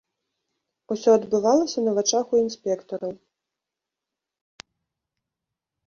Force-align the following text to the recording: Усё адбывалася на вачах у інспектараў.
Усё 0.95 1.09
адбывалася 1.17 1.79
на 1.85 1.91
вачах 1.99 2.25
у 2.37 2.41
інспектараў. 2.45 3.13